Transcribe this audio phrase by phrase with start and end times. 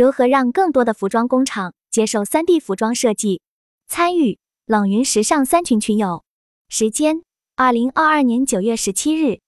[0.00, 3.42] 如何让更多的服装工厂接受 3D 服装设计？
[3.86, 6.24] 参与冷云时尚三群群友，
[6.70, 7.20] 时间：
[7.54, 9.40] 二零二二年九月十七日。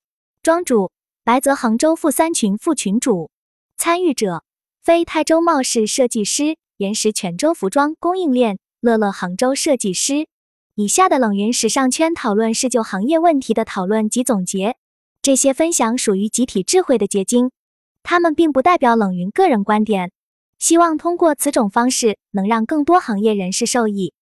[0.43, 0.93] 庄主：
[1.25, 3.31] 白泽杭州副三群副群主。
[3.79, 4.45] 参与者：
[4.83, 10.29] 非泰州茂市设计师，岩石泉州服装供应链，乐乐杭州设计师。
[10.75, 14.77] 以下的冷云时尚圈讨论是就行业问题的讨论及总结，
[15.23, 17.51] 这些分享属于集体智慧的结晶，
[18.03, 20.13] 他们并不代表冷云个人观点。
[20.63, 24.15] 希望通过此种方式，能让更多行业人士受益。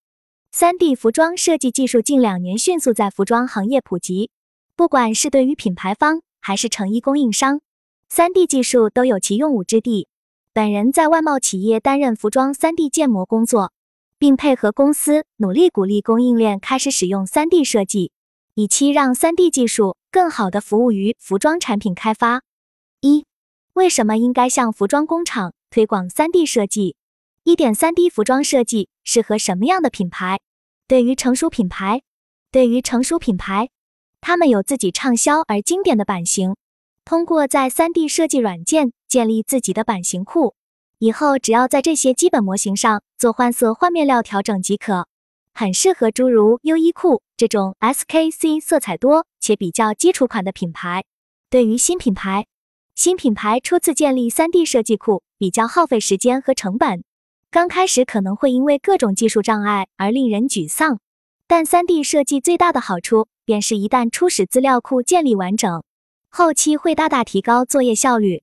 [0.50, 4.30] 三 D 服装设计技术近两年迅速在服装行业普及，
[4.74, 7.60] 不管是对于品牌方还是成衣供应商，
[8.08, 10.08] 三 D 技术都有其用武之地。
[10.54, 13.74] 本人在外贸企业担任服装三 D 建模工作，
[14.18, 18.12] 并配合公司努力鼓励供应链开始使用三 D 设计，
[18.54, 22.40] 以期让三 D 技术更好的服务于服装产品开发。
[23.02, 23.26] 一、
[23.74, 25.52] 为什么应该向服装工厂？
[25.70, 26.96] 推广 3D 设计，
[27.44, 30.40] 一点 3D 服装设计适合什么样的品牌？
[30.88, 32.02] 对于成熟品牌，
[32.50, 33.68] 对于成熟品牌，
[34.20, 36.56] 他们有自己畅销而经典的版型，
[37.04, 40.56] 通过在 3D 设计软件建立自己的版型库，
[40.98, 45.06] 以后只要在这些基本模型上做换色换面料调整即可，
[45.54, 51.04] 很适合诸如优衣库这种 SKC 色彩多且比较基础款的品牌。
[51.48, 52.48] 对于新品牌，
[52.96, 55.22] 新品牌初次建立 3D 设计库。
[55.40, 57.02] 比较耗费时间和成本，
[57.50, 61.00] 刚开始可能会因为各种技术障碍而令人沮丧。
[61.46, 65.82] 但 3D 设计最大的好处便是一旦初始资料库建立完整，
[66.28, 68.42] 后期会大大提高作业效率。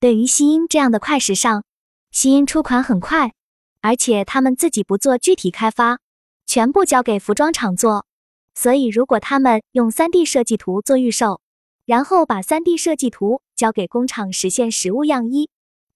[0.00, 1.64] 对于西音这样的快时尚，
[2.12, 3.34] 西音出款很快，
[3.82, 5.98] 而且他们自己不做具体开发，
[6.46, 8.06] 全部交给服装厂做。
[8.54, 11.42] 所以如果他们用 3D 设计图做预售，
[11.84, 15.50] 然后把 3D 设计图交给工厂实现实物样衣。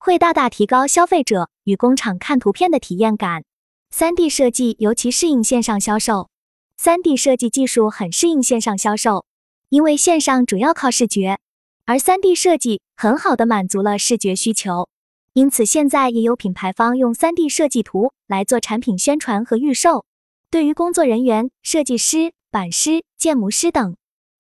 [0.05, 3.45] 会大大提高消费者与工厂看图片的体验感。
[3.89, 6.29] 三 D 设计尤其适应线上销售，
[6.77, 9.27] 三 D 设计技术很适应线上销售，
[9.69, 11.39] 因为线上主要靠视觉，
[11.85, 14.89] 而三 D 设计很好的满足了视觉需求。
[15.35, 20.05] 因此，现在也有品牌方用三 D 设计图来做产品宣传和预售。
[20.51, 23.97] 对于工作人员、设计师、版师、建模师等，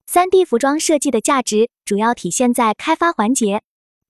[0.06, 3.62] 三 D 服装设计的价值主要体现在开发环节。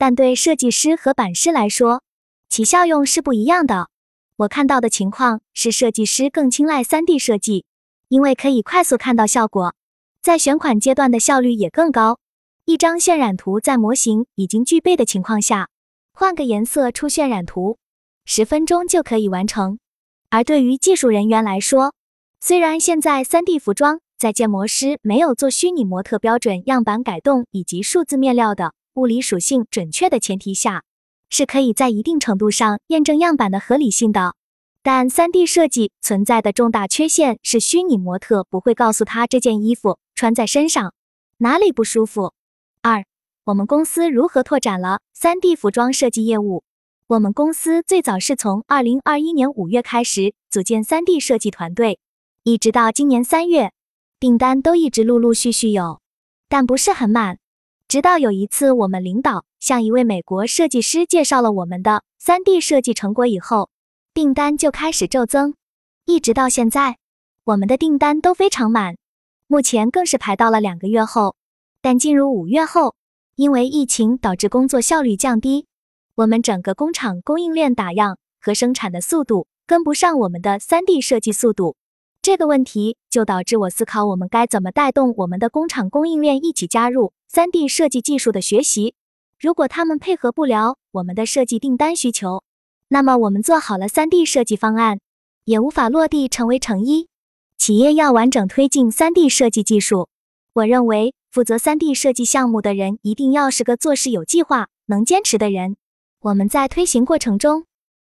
[0.02, 2.02] 但对设计师和版师来说，
[2.48, 3.88] 其效用是不一样的。
[4.34, 7.66] 我看到的情况是，设计师更青睐 3D 设计，
[8.08, 9.76] 因为可以快速看到效果，
[10.20, 12.18] 在选款阶段的效率也更高。
[12.64, 15.68] 一张渲染图在模型已经具备的情况下，
[16.12, 17.78] 换个颜色出渲染图，
[18.24, 19.78] 十分钟就可以完成。
[20.30, 21.94] 而对于技术人员来说，
[22.40, 28.74] 虽然现在 3D 服装在建模师没有做虚拟模特标准样板改动以及数字面料的。
[28.94, 30.84] 物理属性准确的前提下，
[31.30, 34.34] 是可以在一定程度上验证样板的合理性的。
[34.82, 40.92] 但 3D 设计存在的重大缺陷是，虚拟模特不会告诉他这件衣服穿在身上
[41.38, 42.34] 哪里不舒服。
[42.82, 43.04] 二，
[43.44, 46.64] 我们公司如何拓展了 3D 服装设计业务？
[47.06, 51.98] 我们公司最早是从2021年5月开始组建 3D 设计团队，
[52.42, 53.72] 一直到今年3月，
[54.18, 56.00] 订单都一直陆陆续续有，
[56.48, 57.38] 但不是很满。
[57.92, 63.68] 直到有一次，我们领导向一位美国设计师介绍了我们的 3D 设计成果以后，
[64.14, 65.52] 订单就开始骤增，
[66.06, 66.96] 一直到现在，
[67.44, 68.96] 我们的订单都非常满，
[69.46, 71.36] 目前更是排到了两个月后。
[71.82, 72.94] 但进入五月后，
[73.36, 75.66] 因为疫情导致工作效率降低，
[76.14, 81.76] 我们整个工厂供应链打样和生产的速度跟不上我们的 3D 设计速度。
[82.22, 88.94] 这个问题就导致我思考，我们该怎么带动我们的工厂供应链一起加入 3D 设计技术的学习。
[89.40, 92.44] 如果他们配合不了我们的设计订单需求，
[92.86, 95.00] 那么我们做好了 3D 设计方案，
[95.46, 97.08] 也无法落地成为成衣。
[97.58, 100.08] 企业要完整推进 3D 设计技术，
[100.52, 105.76] 我认为负责 3D 设计项目的人一定要是个做事有计划、能坚持的人。
[106.20, 107.64] 我们在推行过程中，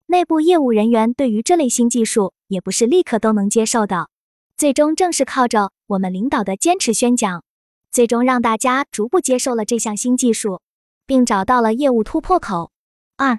[0.06, 2.32] 内部业务人员对于这类新技术。
[2.50, 4.08] 也不是立刻都能接受的，
[4.56, 7.44] 最终正是靠着我们领导的坚持宣讲，
[7.92, 10.60] 最终让大家逐步接受了这项新技术，
[11.06, 12.72] 并找到了业务突破口。
[13.16, 13.38] 二、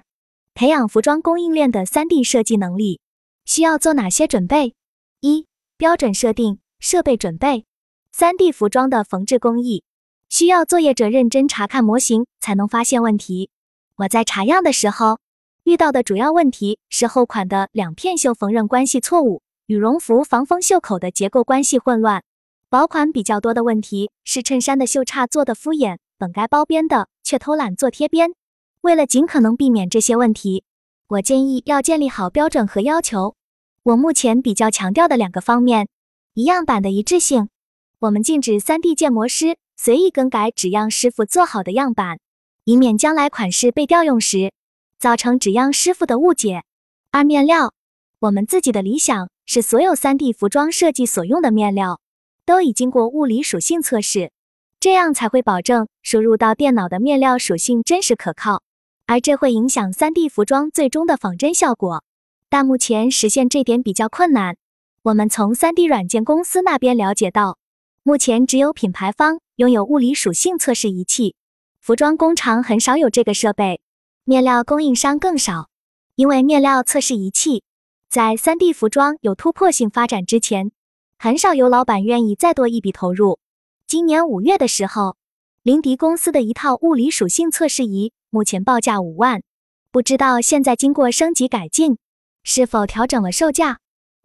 [0.53, 3.01] 培养服装供应链的 3D 设计能力
[3.43, 4.75] 需要做哪些准备？
[5.19, 7.65] 一、标准设定、设备准备。
[8.15, 9.83] 3D 服装的缝制工艺
[10.29, 13.49] 需要作业者认真查看模型才能发现问题。
[13.97, 15.19] 我在查样的时候。
[15.71, 22.25] 遇到的主要问题是厚款的两片袖缝纫关系错误，羽绒服防风袖口的结构关系混乱。
[22.69, 28.31] 薄款比较多的问题是衬衫的袖叉做的敷衍，本该包边的却偷懒做贴边。
[28.81, 30.65] 为了尽可能避免这些问题，
[31.07, 33.37] 我建议要建立好标准和要求。
[33.83, 35.87] 我目前比较强调的两个方面，
[36.33, 37.47] 一样板的一致性。
[37.99, 42.19] 我们禁止 3D 建模师随意更改纸样师傅做好的样板，
[42.65, 44.51] 以免将来款式被调用时
[45.01, 46.61] 造成纸样师傅的误解。
[47.09, 47.73] 二面料，
[48.19, 51.99] 我们自己的理想是所有 3D 服装设计所用的面料
[52.45, 54.31] 都已经过物理属性测试，
[54.79, 58.61] 这样才会保证输入到电脑的面料属性真实可靠，
[59.07, 62.03] 而这会影响 3D 服装最终的仿真效果。
[62.47, 64.55] 但目前实现这点比较困难。
[65.01, 67.57] 我们从 3D 软件公司那边了解到，
[68.03, 71.33] 目前只有品牌方拥有物理属性测试仪器，
[71.79, 73.81] 服装工厂很少有这个设备，
[74.31, 75.67] 面料供应商更少。
[76.15, 77.65] 因为面料测试仪器
[78.07, 80.71] 在 3D 服装有突破性发展之前，
[81.19, 83.39] 很少有老板愿意再多一笔投入。
[83.87, 85.17] 今年五月的时候，
[85.63, 89.43] 林迪公司的一套物理属性测试仪目前报价五万，
[89.91, 91.97] 不知道现在经过升级改进。
[92.41, 93.79] 是否调整了售价？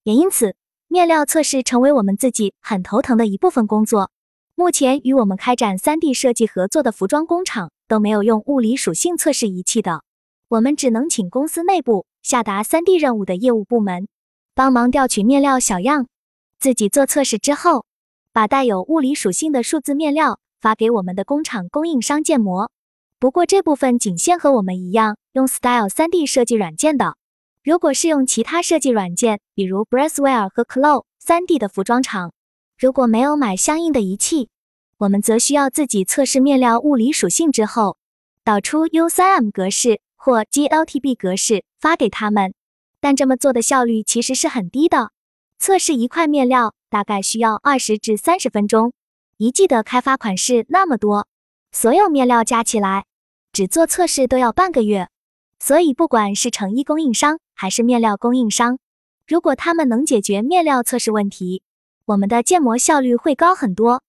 [0.05, 0.55] 也因此，
[0.87, 4.13] 面料测试成为我们自己很头疼的一部分工作。
[4.55, 10.03] 目前与我们开展 3D 设计合作的服装工厂都没有用物理属性测试仪器的，
[10.49, 14.09] 我们只能请公司内部下达 3D 任务的业务部门
[14.55, 16.07] 帮忙调取面料小样，
[16.59, 17.85] 自己做测试之后，
[18.33, 22.71] 把带有物理属性的数字面料发给我们的工厂供应商建模。
[23.19, 27.17] 不过这部分仅限和我们一样用 Style 3D 设计软件的。
[27.65, 32.33] 如果是用其他设计软件，比如 Braswell 和 Clo 3D 的服装厂，
[32.79, 34.51] 如果没有买相应的仪器，
[34.99, 37.99] 我们则需要自己测试面料物理属性之后，
[38.43, 42.55] 导出 U3M 格式或 GLTB 格式发给他们。
[42.99, 45.11] 但这么做的效率其实是很低的，
[45.59, 48.95] 测试一块面料大概需要二十至三十分钟，
[49.37, 51.29] 一季的开发款式那么多，
[51.73, 53.05] 所有面料加起来，
[53.53, 55.09] 只做测试都要半个月。
[55.59, 58.79] 所以，不管是成衣供应商还是面料供应商，
[59.27, 61.63] 如果他们能解决面料测试问题，
[62.07, 64.03] 我们的建模效率会高很多。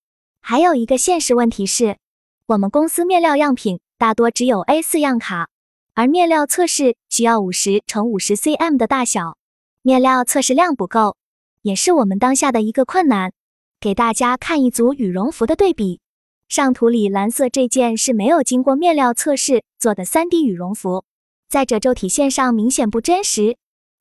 [0.49, 1.97] 还有一个现实问题是，
[2.45, 5.49] 我们公司面料样品大多只有 A4 样卡，
[5.94, 9.35] 而面料测试需要五十乘五十 cm 的大小，
[9.81, 11.17] 面料测试量不够，
[11.63, 13.33] 也是我们当下的一个困难。
[13.81, 15.99] 给大家看一组羽绒服的对比，
[16.47, 21.03] 上图里蓝色这件是没有经过面料测试做的 3D 羽绒服。
[21.49, 23.57] 在褶皱体现上明显不真实。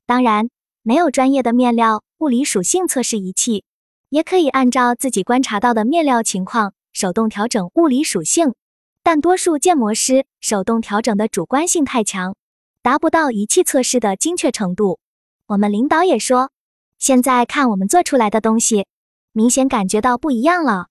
[0.06, 0.48] 当然，
[0.84, 3.64] 没有专业的面料物理属性测试仪器，
[4.08, 8.54] 也可以按照自己观察到的面料情况手动调整物理属性。
[9.02, 12.34] 但多数建模师手动调整的主观性太强，
[12.82, 14.98] 达不到仪器测试的精确程度。
[15.46, 16.50] 我们领导也说，
[16.98, 18.86] 现在看我们做出来的东西，
[19.30, 20.86] 明显感觉到不一样了。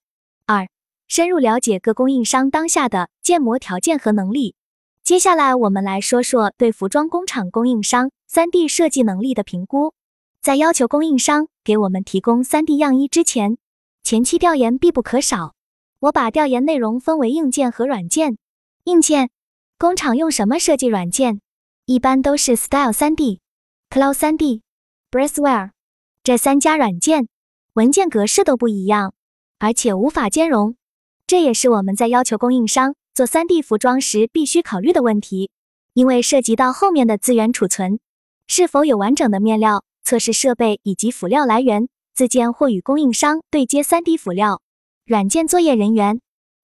[0.45, 0.69] 二、
[1.09, 4.55] 深入了解各供应商当下的建模条件和能力。
[5.03, 9.93] 接下来，我们来说说对服装工厂供应商 3D 设计能力的评估。
[10.45, 13.57] 在要求供应商给我们提供 3D 样衣之前，
[14.03, 15.55] 前期调研必不可少。
[16.01, 18.37] 我把调研内容分为硬件和软件。
[18.83, 19.31] 硬件，
[19.79, 21.41] 工厂用什么设计软件？
[21.87, 23.39] 一般都是 Style 3D、
[23.89, 24.61] Cloud 3D、
[25.09, 25.71] Braswell
[26.21, 27.27] 这三家软件，
[27.73, 29.15] 文件格式都不一样，
[29.57, 30.75] 而且无法兼容。
[31.25, 32.93] 这也是我们在要求供应商。
[33.15, 35.49] 做 3D 服装时必须考虑的问题，
[35.93, 37.97] 因为涉及到后面的资源储存，
[38.45, 44.61] 是否有完整的面料测试设备以及辅料来源，自建或与供应商对接 3D 辅料。
[45.03, 46.21] 软件作业人员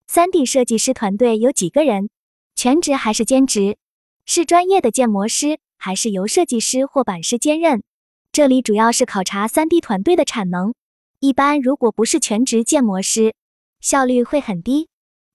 [0.08, 2.12] ，3D 设计师团队有几个人？
[2.56, 3.80] 全职还是兼职？
[4.26, 7.82] 是专业的建模师还是由设计师或版师兼任？
[8.32, 10.76] 这里主要是考察 3D 团队的产能。
[11.20, 13.34] 一般如果不是全职建模师，
[13.80, 14.88] 效率会很低。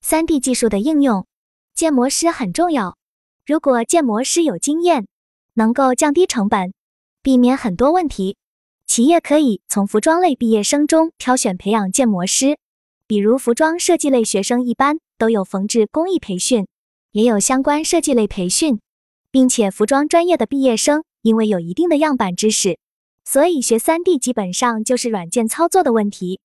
[0.04, 1.26] 3D 技术的应用，
[1.74, 2.96] 建模师很重要。
[3.44, 5.08] 如果建模师有经验，
[5.54, 6.72] 能够降低成本，
[7.26, 8.36] 避免很多问题。
[8.86, 12.56] 企业可以从服装类毕业生中挑选培养建模师，
[13.08, 16.68] 比如服装设计类学生一般都有缝制工艺培训，
[17.10, 18.78] 也有相关设计类培训，
[19.32, 22.78] 并且服装专业的毕业生因为有一定的样板知识，
[23.24, 26.38] 所以学 3D 基本上就是软件操作的问题。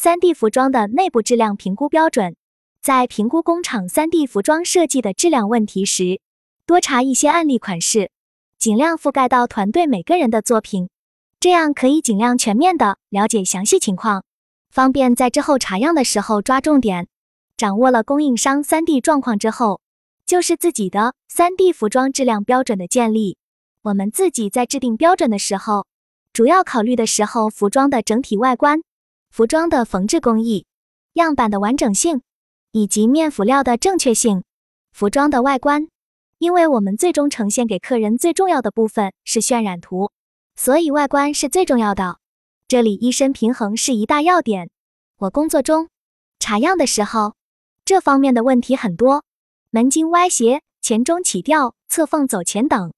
[0.00, 2.36] 3D 服装的内部质量评估标准。
[2.80, 6.20] 在评估工厂 3D 服装设计的质量问题时，
[6.64, 8.12] 多查一些案例款式，
[8.58, 10.88] 尽量覆盖到团队每个人的作品，
[11.38, 14.24] 这样可以尽量全面的了解详细情况，
[14.70, 17.06] 方便在之后查样的时候抓重点。
[17.56, 19.80] 掌握了供应商 3D 状况之后，
[20.26, 23.36] 就是自己的 3D 服装质量标准的建立。
[23.82, 25.86] 我们自己在制定标准的时候，
[26.32, 28.82] 主要考虑的时候服装的整体外观、
[29.30, 30.66] 服装的缝制工艺、
[31.14, 32.22] 样板的完整性。
[32.72, 34.44] 以及面辅料的正确性、
[34.92, 35.88] 服装的外观、
[36.38, 40.12] 因为我们最终呈现给客人最重要的部分是渲染图，
[40.56, 42.18] 所以外观是最重要的。
[42.66, 44.70] 这里衣身平衡是一大要点。
[45.18, 45.88] 我工作中
[46.38, 47.34] 查样的时候，
[47.84, 49.24] 这方面的问题很多，
[49.70, 52.92] 门襟歪斜、前中起吊、侧缝走前等，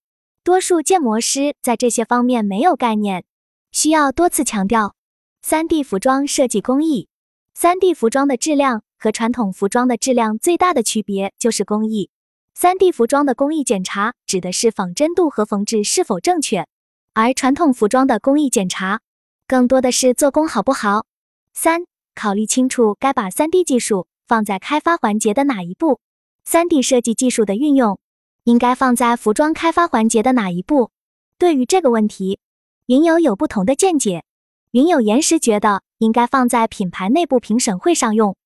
[0.45, 3.25] 多数建模师在这些方面没有概念，
[3.73, 4.95] 需要多次强调。
[5.43, 7.09] 三 D 服装设计工艺，
[7.55, 8.83] 三 D 服装的质量。
[9.03, 12.11] 和传统服装的质量最大的区别就是工艺。
[12.55, 16.67] 三 D 服装的工艺检查指的是仿真度和缝制是否正确，
[17.15, 19.01] 而传统服装的工艺检查
[19.47, 21.07] 更多的是做工好不好。
[21.55, 21.83] 三、
[22.15, 26.01] 考虑清楚该把三 D 技术放在开发环节的哪一步。
[26.45, 27.99] 三 D 设计技术的运用
[28.45, 30.91] 应该放在服装开发环节的哪一步？
[31.39, 32.41] 对于这个问题，
[32.87, 34.25] 云友有不同的见解。
[34.73, 38.37] 云友岩石觉得应该放在品牌内部评审会上用。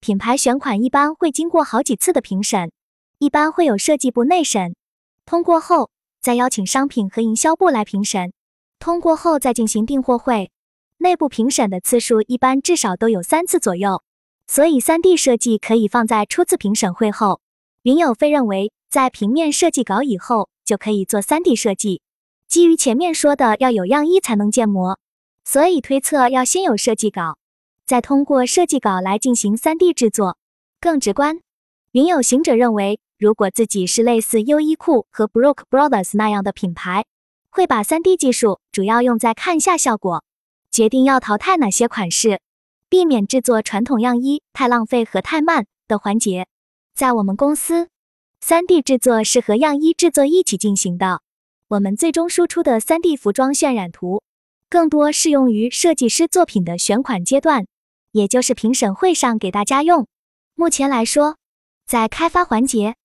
[0.00, 2.70] 品牌选款一般会经过好几次的评审，
[3.18, 4.74] 一般会有设计部内审，
[5.24, 5.90] 通过后
[6.20, 8.32] 再邀请商品和营销部来评审，
[8.78, 10.50] 通过后再进行订货会。
[10.98, 14.02] 内部评审的次数一般至少都有三次左右，
[14.46, 17.40] 所以三 D 设计可以放在初次评审会后。
[17.82, 22.00] 云友飞认为，在平面设计稿以后就可以做三 D 设计。
[22.48, 24.98] 基于前面说的要有样衣才能建模，
[25.44, 27.38] 所以推测要先有设计稿。
[27.86, 30.38] 再通过设计稿来进行 3D 制作
[30.80, 31.40] 更直观。
[31.94, 37.04] 云有行者认为，如果自己是类似优衣库和 Brooke Brothers 那样的品牌，
[37.50, 40.24] 会把 3D 技术主要用在看下效果，
[40.72, 42.40] 决定要淘汰哪些款式，
[42.88, 46.48] 避免制作传统样衣太浪费和太慢的环节。
[46.96, 47.90] 在我们公司
[48.42, 51.20] ，3D 制作是和样衣制作一起进行的。
[51.68, 54.20] 我们最终输出的 3D 服装渲染图，
[54.68, 57.68] 更多适用于设计师作品的选款阶段。
[58.10, 60.08] 也就是评审会上给大家用。
[60.56, 61.36] 目前来说，
[61.86, 62.96] 在开发环节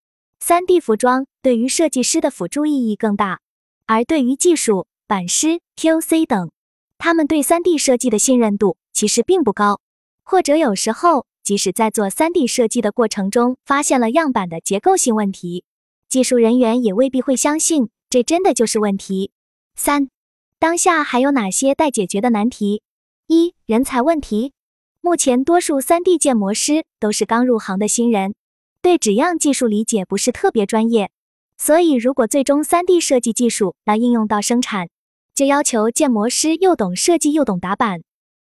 [0.42, 3.42] ，3D 服装对于设计师的辅助意义更大，
[3.86, 6.50] 而对于技术、版师、QC 等，
[6.98, 9.82] 他们对 3D 设计的信任度其实并不高，
[10.24, 15.66] 或者有时候即使在做 3D 设计的过程中发现了样板的结构性问题，
[16.08, 19.32] 技术人员也未必会相信这真的就是问题。
[19.76, 20.10] 三，
[20.58, 22.82] 当下还有哪些待解决的难题？
[23.28, 24.54] 一、人才问题。
[25.02, 28.36] 目前，多数 3D 建模师都是刚入行的新人，
[28.82, 31.12] 对纸样技术理解不是特别专业，
[31.58, 34.90] 所以如果最终 3D 设计技术要应用到生产，
[35.36, 38.02] 就要求建模师又懂设计又懂打板。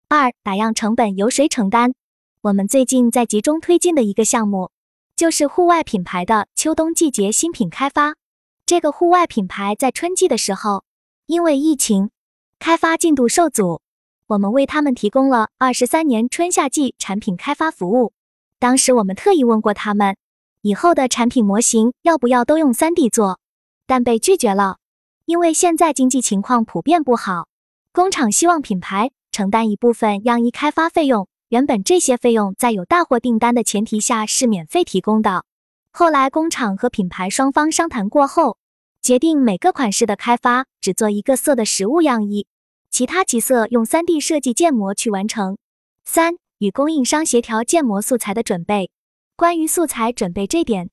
[0.08, 1.92] 二、打样成本由谁承担？
[2.42, 4.70] 我们最近在集中推进的一个项目，
[5.16, 8.14] 就是户外品牌的秋冬季节新品开发。
[8.66, 10.84] 这个户外品牌在春季的时候，
[11.26, 12.10] 因为疫情，
[12.58, 13.80] 开发进度受阻。
[14.26, 18.12] 我们为他们提供了二十三年春夏季产品开发服务。
[18.58, 20.16] 当时我们特意问过他们，
[20.66, 23.38] 以后的产品模型要不要都用三 D 做，
[23.86, 24.78] 但被拒绝了，
[25.24, 27.46] 因为现在经济情况普遍不好，
[27.92, 31.28] 工厂希望品牌承担一部分样衣开发费用。
[31.50, 35.44] 原本这些费用在有大货订单的前提下是免费提供的，
[35.92, 38.58] 后来工厂和品牌双方商谈过后，
[39.00, 42.48] 决定每个款式的开发只做一个色的实物样衣。
[42.90, 45.58] 其他几色用 3D 设计建模去完成。
[46.04, 48.90] 三、与供应商协调建模素材的准备。
[49.38, 50.88] 关于素材准备这点，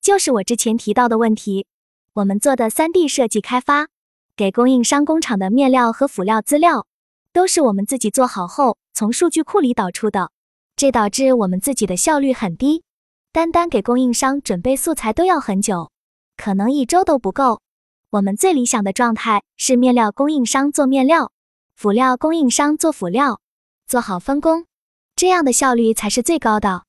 [0.00, 1.66] 就是我之前提到的问题。
[2.12, 3.88] 我们做的 3D 设计开发，
[4.36, 6.86] 给供应商工厂的面料和辅料资料，
[7.32, 10.30] 都是我们自己做好后从数据库里导出的，
[10.76, 12.84] 这导致我们自己的效率很低。
[13.32, 15.90] 单单给供应商准备素材都要很久，
[16.36, 17.60] 可能一周都不够。
[18.10, 21.32] 我们最理想的状态是面料供应商做面料。
[21.74, 23.40] 辅料供应商做辅料，
[23.88, 24.66] 做好分工，
[25.16, 26.84] 这样的效率才是最高的。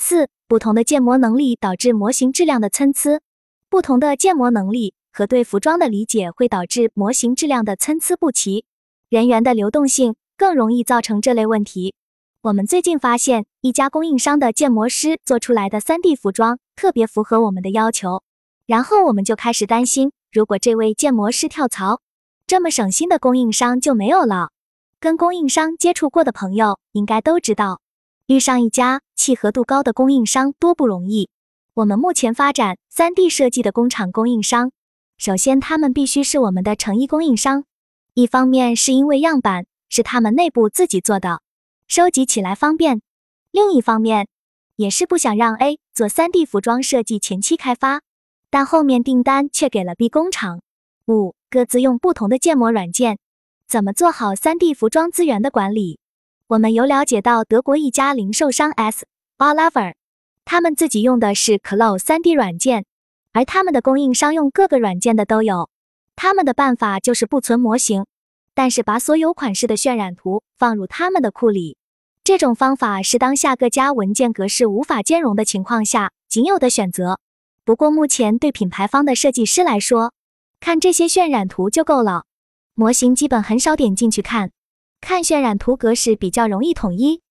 [0.00, 3.20] 四、不同的建模能力导致模型质量的参差，
[3.68, 8.64] 不同的建模能力和对服装的理解会导致模型质量的参差不齐，
[9.10, 11.94] 人员的流动性更容易造成这类问题。
[12.40, 18.22] 我们最近发现，一家供应商的建模师做出来的 3D 服装特别符合我们的要求，
[18.64, 22.00] 然后我们就开始担心，如果这位建模师跳槽。
[22.46, 24.48] 这么省心的供应商就没有了。
[24.98, 27.80] 跟供应商接触过的朋友应该都知道，
[28.30, 31.28] 遇上一家契合度高的供应商多不容易。
[31.74, 34.70] 我们目前发展 3D 设计的工厂供应商，
[35.18, 37.64] 首先他们必须是我们的成衣供应商。
[38.14, 41.42] 一方面是因为样板是他们内部自己做的，
[41.88, 43.00] 收集起来方便；
[43.50, 44.28] 另一方面
[44.76, 48.02] 也是不想让 A 做 3D 服装设计前期开发，
[48.48, 50.60] 但后面订单却给了 B 工厂。
[51.08, 51.34] 五。
[51.50, 53.18] 各自用不同的建模软件，
[53.66, 55.98] 怎么做好 3D 服装资源的管理？
[56.50, 59.06] 我们有了解到德国一家零售商 S.
[59.38, 59.94] Oliver，
[60.44, 62.86] 他们自己用的是 Clo 3D 软件，
[63.32, 65.70] 而他们的供应商用各个软件的都有。
[66.16, 68.04] 他们的办法就是不存模型，
[68.52, 71.76] 但是把所有款式的渲染图放入他们的库里。
[72.24, 77.20] 这种方法是当下各家文件格式无法兼容的情况下仅有的选择。
[77.64, 80.12] 不过目前对品牌方的设计师来说，
[80.58, 82.24] 看这些渲染图就够了，
[82.74, 84.50] 模型基本很少点进去看。
[85.00, 87.22] 看渲染图格式比较容易统一。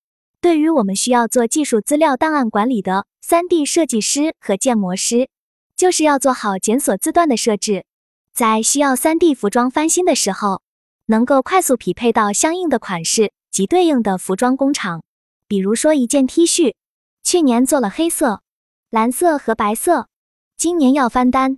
[0.41, 5.29] 对于我们需要做技术资料档案管理的 3D 设计师和建模师，
[5.75, 7.85] 就是要做好检索字段的设置，
[8.33, 10.61] 在需要 3D 服装翻新的时候，
[11.07, 15.03] 能够快速匹配到相应的款式及对应的服装工厂。
[15.47, 16.75] 比如说一件 T 恤，
[17.23, 18.41] 去年做了黑色、
[18.89, 20.07] 蓝色和白色，
[20.55, 21.57] 今年要翻单，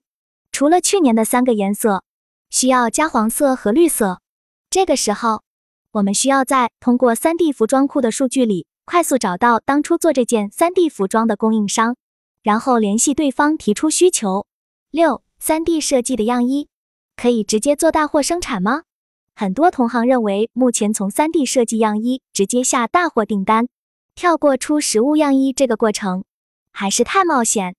[0.51, 2.03] 除了去年的三个颜色，
[2.49, 4.21] 需要加黄色和绿色。
[4.69, 5.43] 这个时候，
[5.91, 8.67] 我们需要在通过 3D 服装库的数据里。
[8.83, 11.95] 快速找到当初做这件 3D 服装的供应商，
[12.43, 14.45] 然后联系对方提出需求。
[14.89, 16.67] 六、3D 设计的样衣
[17.15, 18.83] 可以直接做大货生产吗？
[19.33, 23.69] 很多同行认为，目前从 3D 设计样衣直接下大货订单，
[24.13, 26.25] 跳过出实物样衣这个过程，
[26.73, 27.75] 还是太冒险。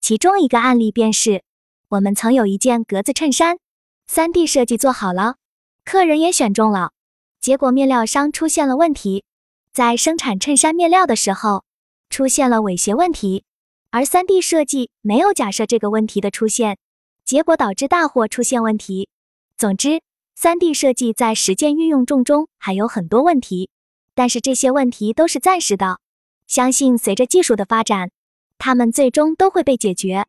[0.00, 1.44] 其中一个案例便是，
[1.90, 3.58] 我们曾有一件格子衬衫
[4.10, 5.36] ，3D 设计做好了，
[5.84, 6.90] 客人也选中了，
[7.40, 9.24] 结果面料商出现了问题。
[9.72, 11.64] 在生产衬衫面料的时候，
[12.08, 13.44] 出现了伪鞋问题，
[13.90, 16.78] 而 3D 设计没有假设这个问题的出现，
[17.24, 19.10] 结果导致大货出现问题。
[19.58, 20.00] 总之
[20.38, 23.68] ，3D 设计在实践运用中中还有很多问题，
[24.14, 25.98] 但是这些问题都是暂时的，
[26.46, 28.10] 相信随着技术的发展，
[28.56, 30.26] 它们最终都会被解决。